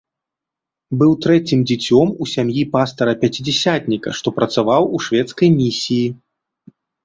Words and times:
Быў 1.01 1.11
трэцім 1.25 1.59
дзіцём 1.71 2.07
у 2.25 2.29
сям'і 2.33 2.63
пастара-пяцідзясятніка, 2.73 4.09
што 4.23 4.27
працаваў 4.41 4.83
у 4.97 5.07
шведскай 5.09 5.49
місіі. 5.61 6.05